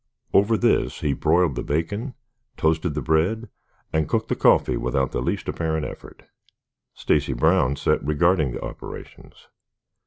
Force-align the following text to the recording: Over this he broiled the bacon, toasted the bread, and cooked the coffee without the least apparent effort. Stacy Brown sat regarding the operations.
Over 0.33 0.57
this 0.57 1.01
he 1.01 1.13
broiled 1.13 1.53
the 1.53 1.61
bacon, 1.61 2.15
toasted 2.57 2.95
the 2.95 3.03
bread, 3.03 3.49
and 3.93 4.09
cooked 4.09 4.29
the 4.29 4.35
coffee 4.35 4.75
without 4.75 5.11
the 5.11 5.21
least 5.21 5.47
apparent 5.47 5.85
effort. 5.85 6.23
Stacy 6.95 7.33
Brown 7.33 7.75
sat 7.75 8.03
regarding 8.03 8.51
the 8.51 8.63
operations. 8.65 9.47